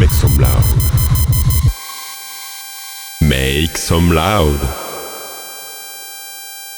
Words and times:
Make 0.00 0.08
some 0.12 0.38
loud. 0.38 0.64
Make 3.20 3.76
some 3.76 4.10
loud. 4.12 4.58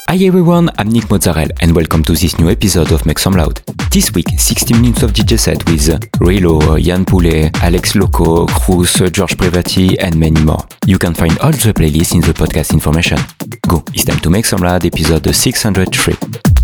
Hi 0.08 0.16
everyone, 0.26 0.70
I'm 0.76 0.88
Nick 0.88 1.08
Mozzarella 1.08 1.50
and 1.60 1.72
welcome 1.76 2.02
to 2.02 2.14
this 2.14 2.36
new 2.40 2.50
episode 2.50 2.90
of 2.90 3.06
Make 3.06 3.20
Some 3.20 3.34
Loud. 3.34 3.62
This 3.92 4.12
week, 4.12 4.26
60 4.36 4.74
minutes 4.74 5.04
of 5.04 5.12
DJ 5.12 5.38
set 5.38 5.64
with 5.70 5.86
Relo, 6.18 6.84
Yann 6.84 7.04
Poulet, 7.04 7.62
Alex 7.62 7.94
Loco, 7.94 8.46
Cruz, 8.46 8.94
George 9.12 9.36
Privati 9.36 9.96
and 10.00 10.18
many 10.18 10.42
more. 10.42 10.66
You 10.84 10.98
can 10.98 11.14
find 11.14 11.38
all 11.38 11.52
the 11.52 11.72
playlists 11.72 12.14
in 12.14 12.22
the 12.22 12.32
podcast 12.32 12.72
information. 12.72 13.18
Go, 13.68 13.84
it's 13.94 14.04
time 14.04 14.18
to 14.18 14.30
Make 14.30 14.46
Some 14.46 14.62
Loud 14.62 14.84
episode 14.84 15.32
603. 15.32 16.61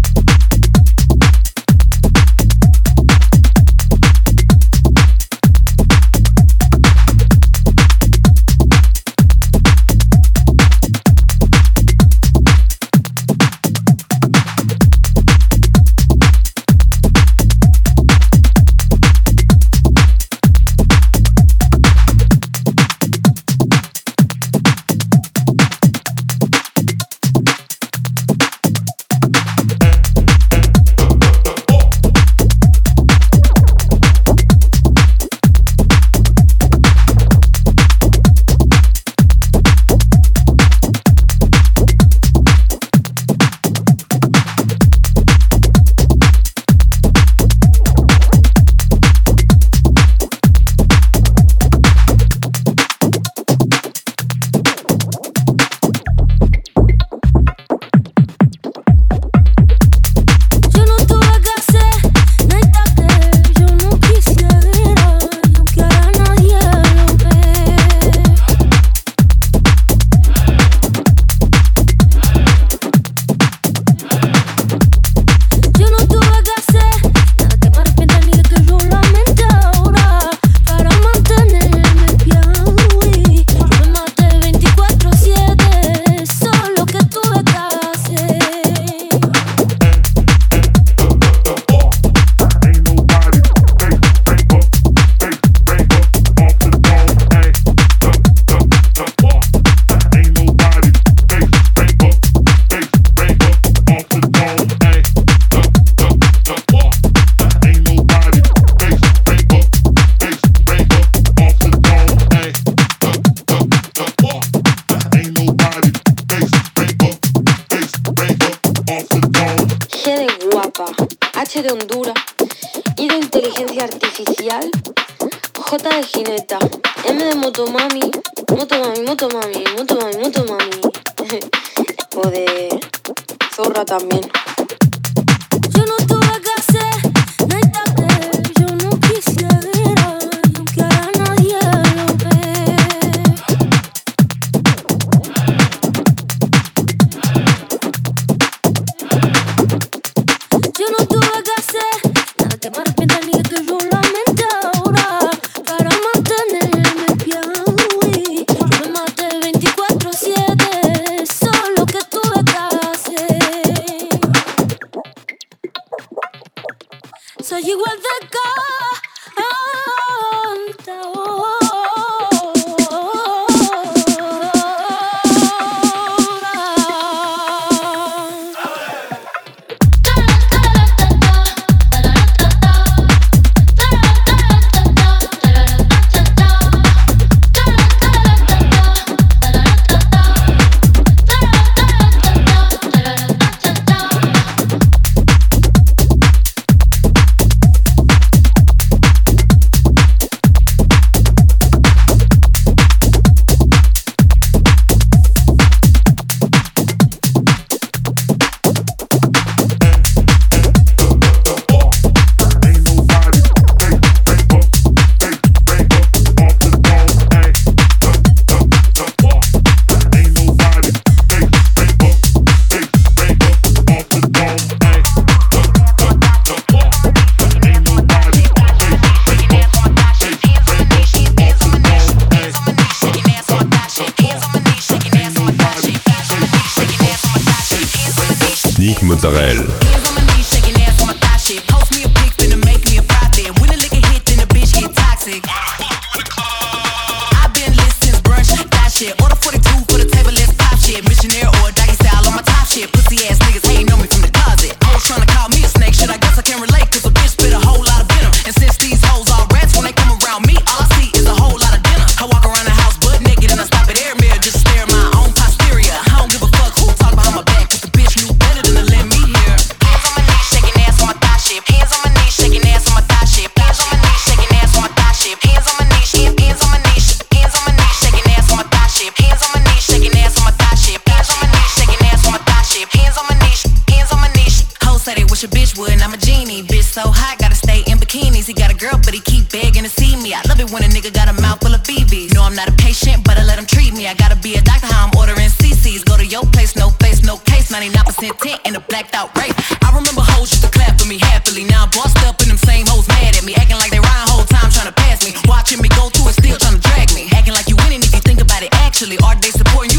so 286.99 287.15
hot, 287.15 287.39
gotta 287.39 287.55
stay 287.55 287.87
in 287.87 287.95
bikinis. 288.03 288.51
He 288.51 288.55
got 288.55 288.75
a 288.75 288.79
girl, 288.79 288.99
but 288.99 289.15
he 289.15 289.23
keep 289.23 289.47
begging 289.55 289.87
to 289.87 289.93
see 289.93 290.19
me. 290.19 290.35
I 290.35 290.43
love 290.51 290.59
it 290.59 290.67
when 290.75 290.83
a 290.83 290.91
nigga 290.91 291.15
got 291.15 291.31
a 291.31 291.37
mouth 291.39 291.63
full 291.63 291.71
of 291.71 291.83
BBs. 291.87 292.35
No, 292.35 292.43
I'm 292.43 292.59
not 292.59 292.67
a 292.67 292.75
patient, 292.75 293.23
but 293.23 293.39
I 293.39 293.47
let 293.47 293.55
him 293.55 293.67
treat 293.67 293.95
me. 293.95 294.11
I 294.11 294.15
gotta 294.19 294.35
be 294.35 294.59
a 294.59 294.63
doctor, 294.63 294.91
how 294.91 295.07
I'm 295.07 295.15
ordering 295.15 295.47
CCs. 295.47 296.03
Go 296.03 296.19
to 296.19 296.27
your 296.27 296.43
place, 296.51 296.75
no 296.75 296.91
face, 296.99 297.23
no 297.23 297.39
case. 297.47 297.71
99% 297.71 297.95
tint 298.43 298.59
in 298.67 298.75
a 298.75 298.83
blacked 298.91 299.15
out 299.15 299.31
race. 299.39 299.55
I 299.79 299.95
remember 299.95 300.27
hoes 300.27 300.51
used 300.51 300.65
to 300.67 300.71
clap 300.75 300.99
for 300.99 301.07
me 301.07 301.19
happily. 301.23 301.63
Now 301.71 301.87
I'm 301.87 301.91
bossed 301.95 302.19
up 302.27 302.41
and 302.43 302.51
them 302.51 302.59
same 302.59 302.87
hoes 302.91 303.07
mad 303.07 303.37
at 303.37 303.45
me. 303.47 303.55
Acting 303.55 303.79
like 303.79 303.95
they 303.95 304.03
ride 304.03 304.27
whole 304.35 304.49
time 304.51 304.67
trying 304.75 304.91
to 304.91 304.97
pass 304.99 305.23
me. 305.23 305.39
Watching 305.47 305.79
me 305.79 305.89
go 305.95 306.11
through 306.11 306.35
it, 306.35 306.37
still 306.43 306.59
trying 306.59 306.81
to 306.81 306.83
drag 306.83 307.15
me. 307.15 307.31
Acting 307.31 307.55
like 307.55 307.71
you 307.71 307.79
winning 307.87 308.03
if 308.03 308.11
you 308.11 308.23
think 308.27 308.43
about 308.43 308.67
it 308.67 308.75
actually. 308.83 309.23
Are 309.23 309.39
they 309.39 309.55
supporting 309.55 309.95
you? 309.95 309.98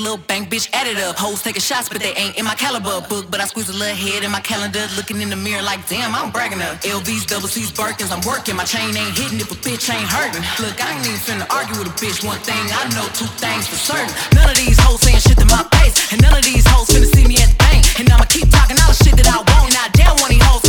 little 0.00 0.18
bank 0.18 0.50
bitch 0.50 0.68
added 0.72 0.98
up. 0.98 1.16
Hoes 1.16 1.42
taking 1.42 1.62
shots, 1.62 1.88
but 1.88 2.00
they 2.00 2.12
ain't 2.14 2.38
in 2.38 2.44
my 2.44 2.54
caliber 2.54 3.00
book. 3.08 3.30
But 3.30 3.40
I 3.40 3.46
squeeze 3.46 3.68
a 3.68 3.76
little 3.76 3.94
head 3.94 4.24
in 4.24 4.30
my 4.30 4.40
calendar, 4.40 4.86
looking 4.96 5.20
in 5.20 5.30
the 5.30 5.36
mirror 5.36 5.62
like, 5.62 5.86
damn, 5.88 6.14
I'm 6.14 6.30
bragging 6.30 6.62
up. 6.62 6.80
LVs, 6.82 7.26
double 7.26 7.48
C's, 7.48 7.70
Birkins, 7.70 8.10
I'm 8.10 8.22
working. 8.26 8.56
My 8.56 8.64
chain 8.64 8.94
ain't 8.96 9.16
hitting 9.16 9.40
if 9.40 9.50
a 9.50 9.58
bitch 9.60 9.90
ain't 9.90 10.08
hurting. 10.08 10.42
Look, 10.62 10.78
I 10.82 10.96
ain't 10.96 11.06
even 11.06 11.20
finna 11.20 11.46
argue 11.50 11.78
with 11.78 11.88
a 11.88 11.96
bitch. 11.98 12.24
One 12.24 12.38
thing 12.40 12.60
I 12.72 12.88
know, 12.94 13.06
two 13.14 13.30
things 13.38 13.66
for 13.66 13.76
certain. 13.76 14.10
None 14.34 14.48
of 14.48 14.56
these 14.56 14.78
hoes 14.78 15.00
saying 15.00 15.20
shit 15.20 15.38
to 15.38 15.46
my 15.46 15.62
face, 15.78 15.94
and 16.12 16.22
none 16.22 16.36
of 16.36 16.44
these 16.44 16.66
hoes 16.66 16.88
finna 16.88 17.08
see 17.08 17.26
me 17.26 17.36
at 17.42 17.50
the 17.50 17.58
bank. 17.58 17.84
And 17.98 18.08
I'ma 18.10 18.24
keep 18.30 18.48
talking 18.50 18.76
all 18.82 18.92
the 18.92 18.98
shit 19.04 19.16
that 19.18 19.28
I 19.28 19.38
want, 19.42 19.74
and 19.74 19.76
I 19.76 19.88
one 20.20 20.30
of 20.30 20.30
these 20.30 20.42
hoes. 20.42 20.67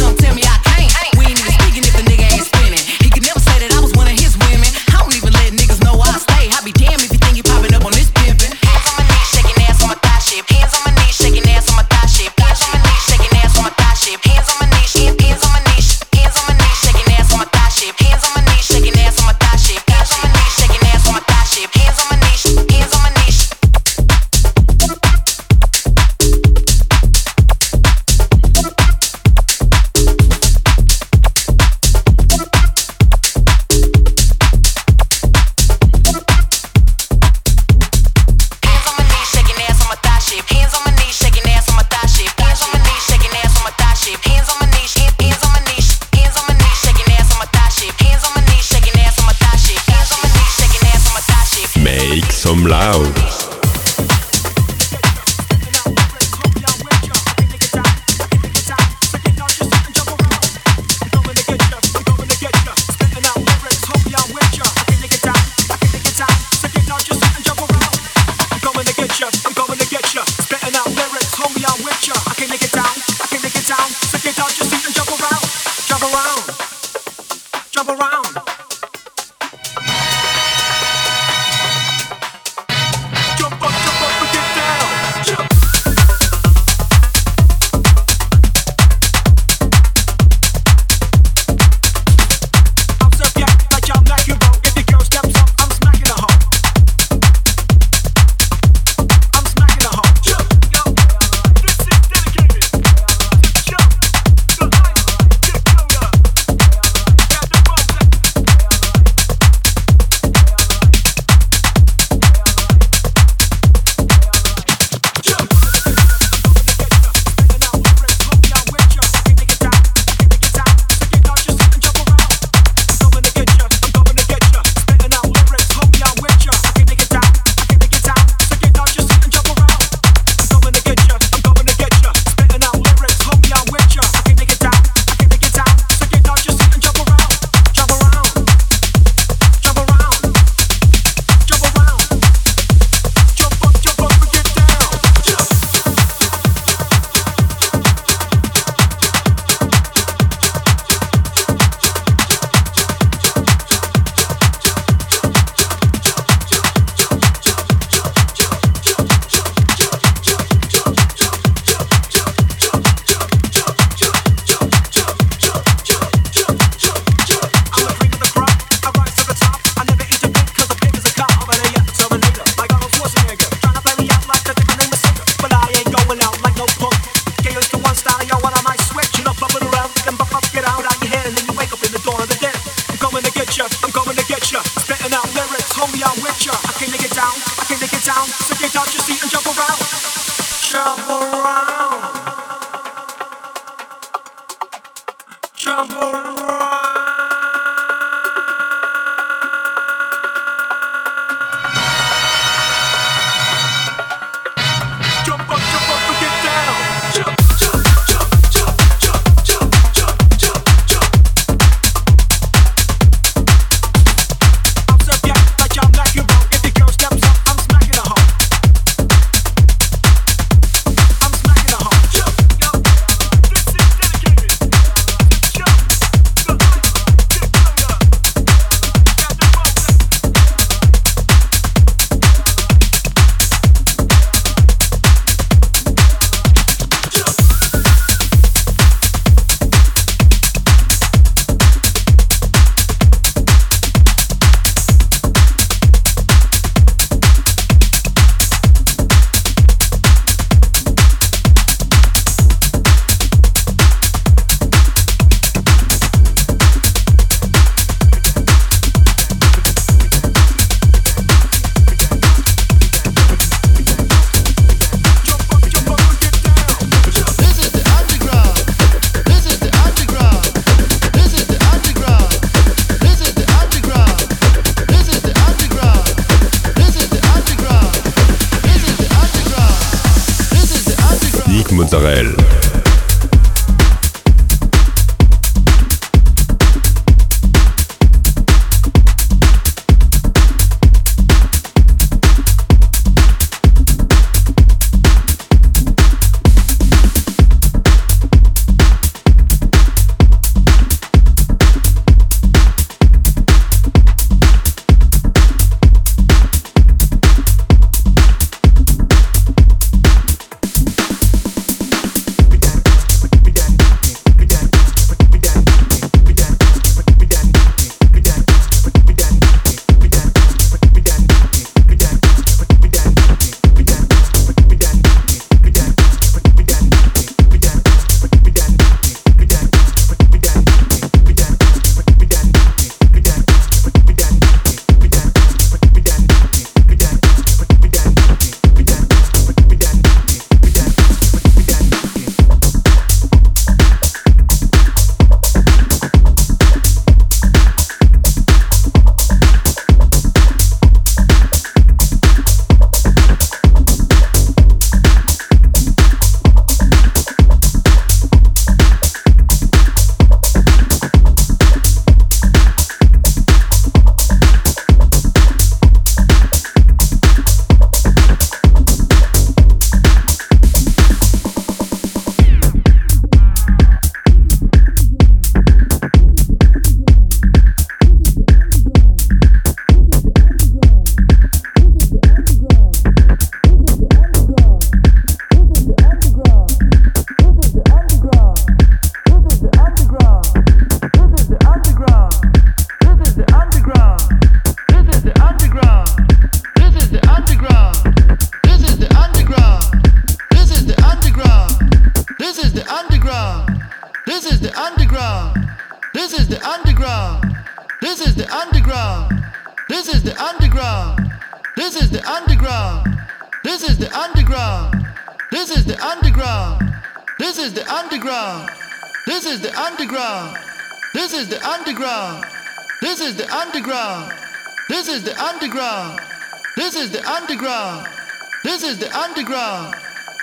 Underground. 429.50 429.96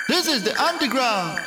This 0.08 0.26
is 0.28 0.42
the 0.42 0.60
underground. 0.60 1.45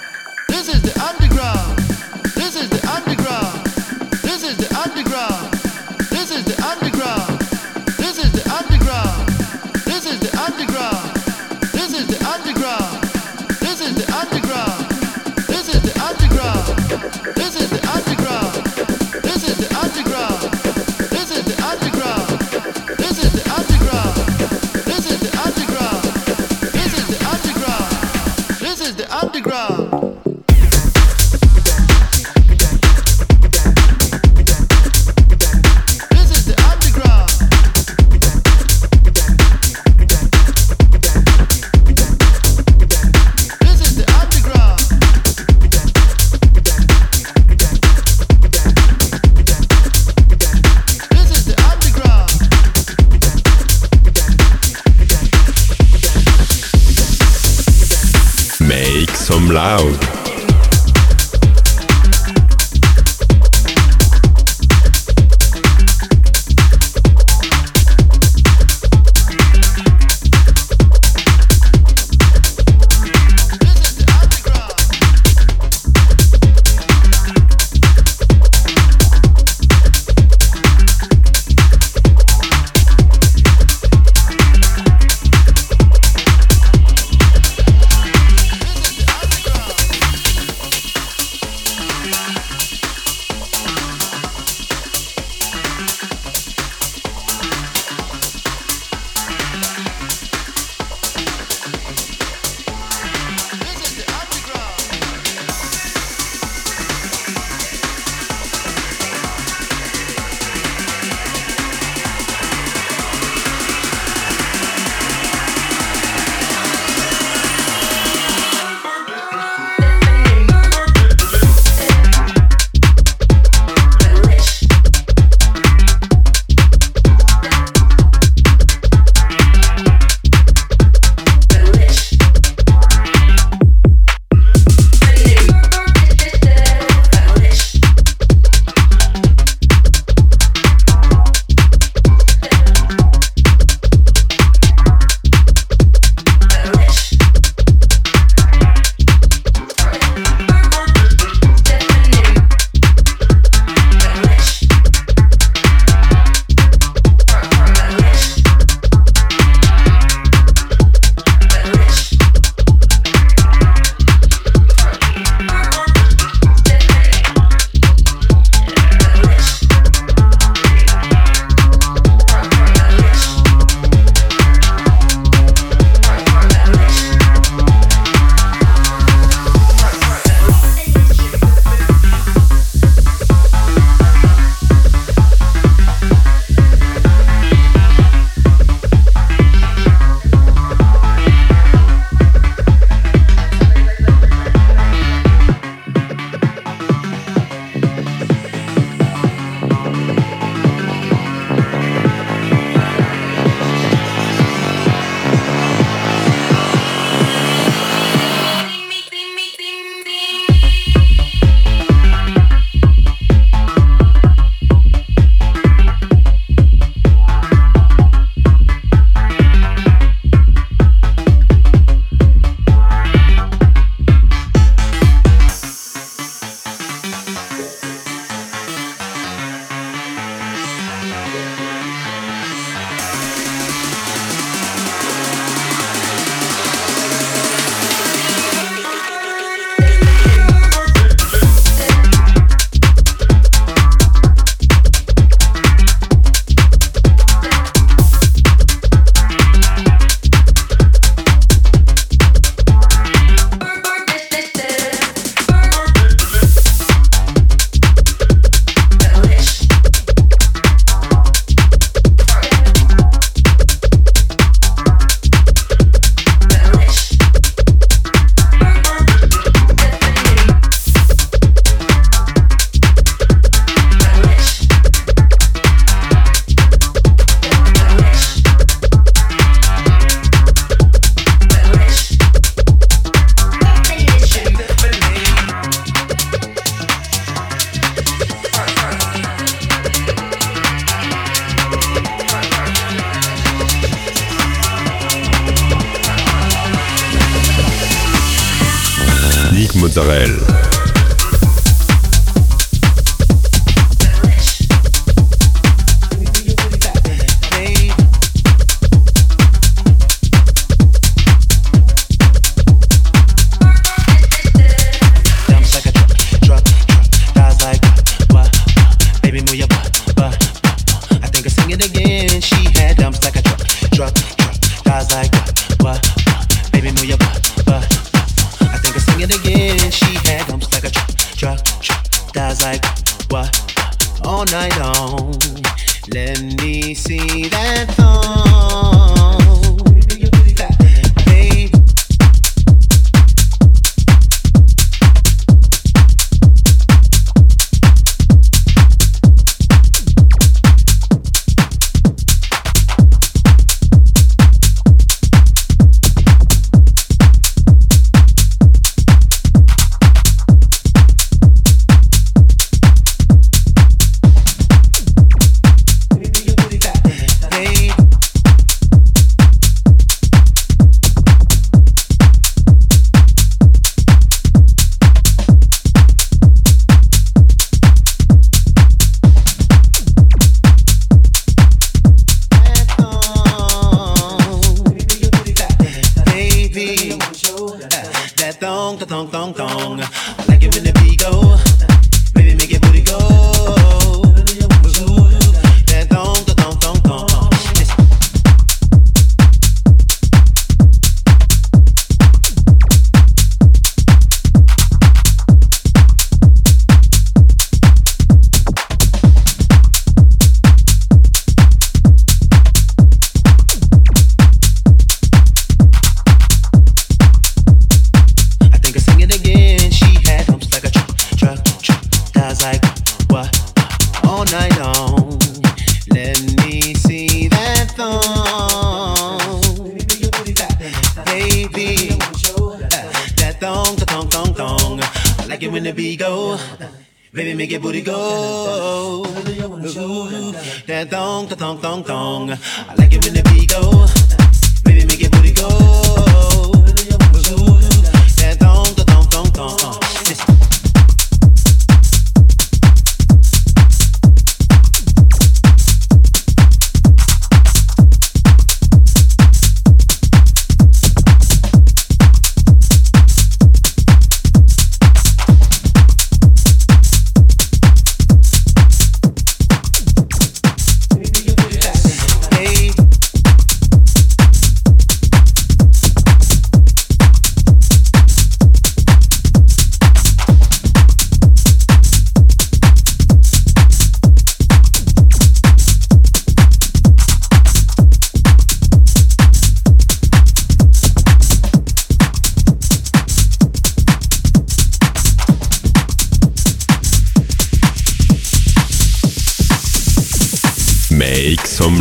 Loud. 59.59 60.08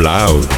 Que 0.08 0.57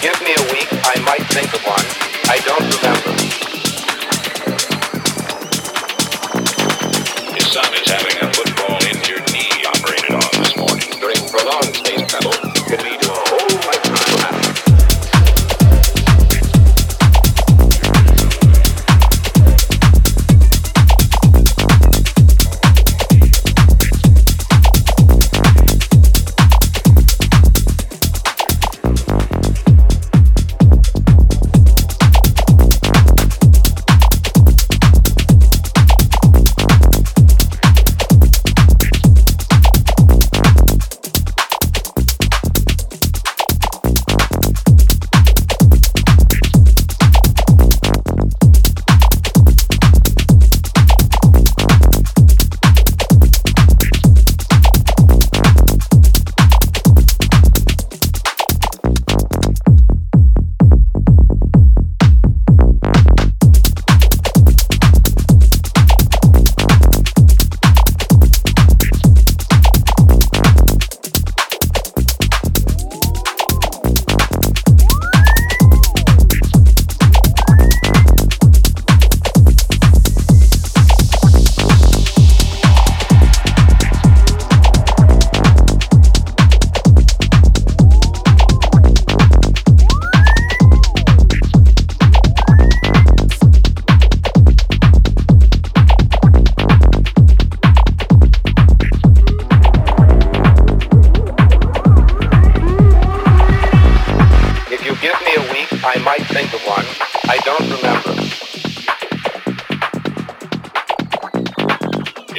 I 0.00 1.00
might 1.00 1.26
think 1.32 1.52
of 1.54 1.62
one. 1.64 1.84
I 2.30 2.38
don't 2.44 2.76
remember. 2.76 3.07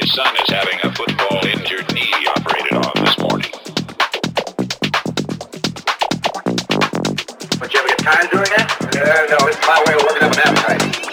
Son 0.06 0.34
is 0.36 0.48
having 0.48 0.78
a 0.82 0.92
football 0.94 1.44
injured 1.44 1.92
knee 1.92 2.12
operated 2.36 2.72
on 2.72 2.92
this 3.04 3.18
morning. 3.18 3.50
Would 7.60 7.72
you 7.72 7.80
ever 7.80 7.88
get 7.88 7.98
tired 7.98 8.30
doing 8.30 8.50
that? 8.56 8.76
Uh, 8.80 9.38
no, 9.38 9.46
it's 9.48 9.60
my 9.66 9.82
way 9.86 9.94
of 9.94 10.02
working 10.02 10.22
up 10.22 10.32
an 10.32 10.40
appetite. 10.40 11.09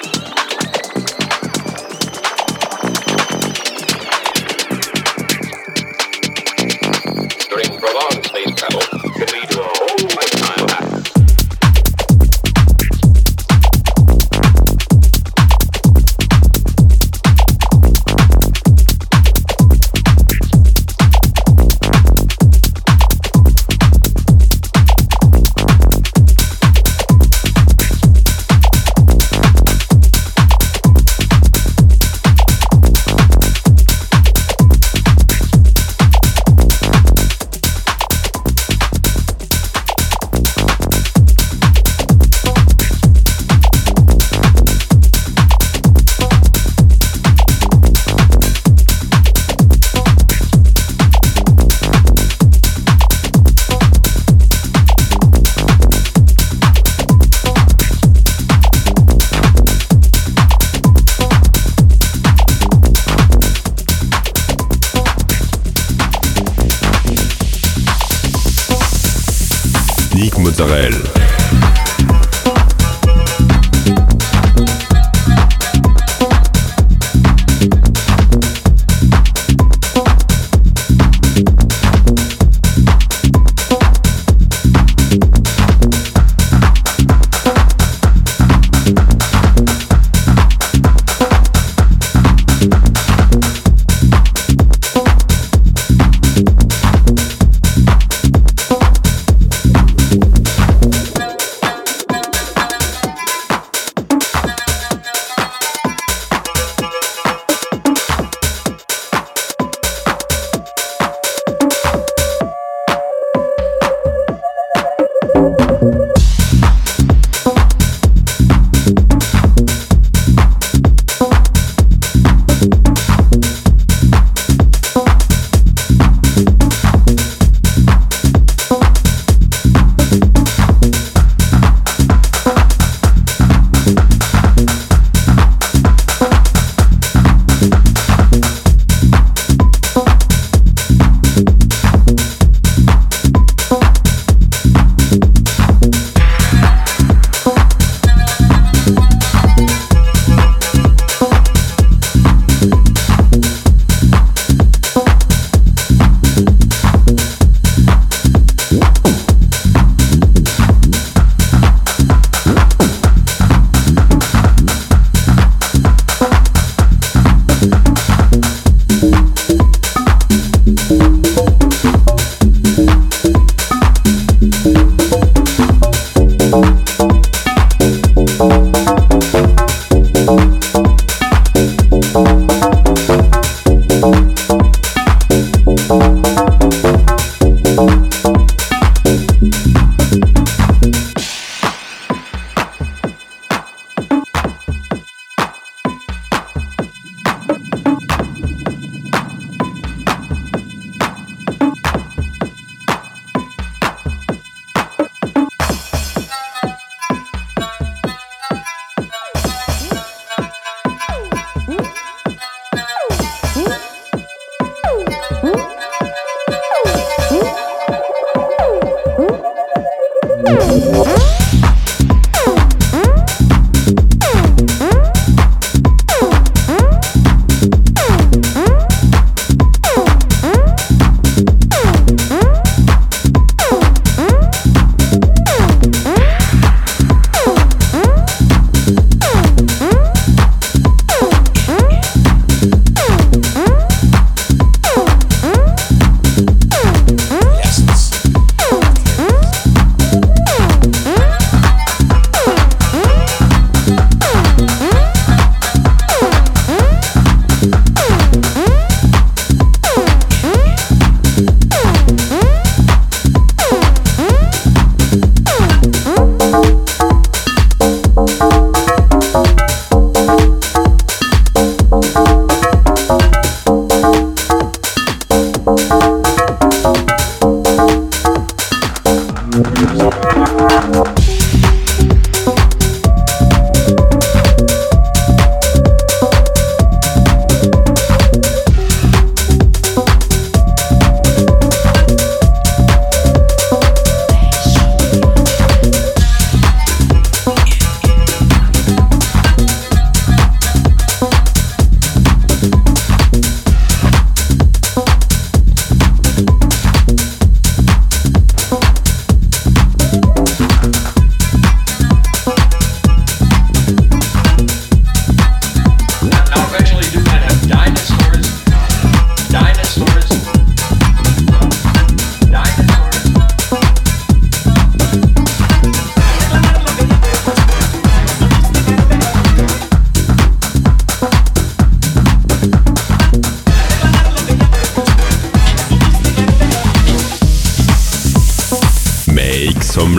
Oh, 220.50 221.17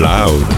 loud. 0.08 0.57